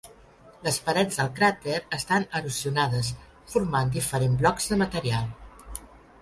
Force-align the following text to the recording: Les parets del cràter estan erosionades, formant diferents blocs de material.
Les 0.67 0.77
parets 0.85 1.19
del 1.19 1.27
cràter 1.39 1.75
estan 1.97 2.25
erosionades, 2.39 3.11
formant 3.53 3.93
diferents 3.99 4.41
blocs 4.41 4.67
de 4.73 4.81
material. 4.85 5.31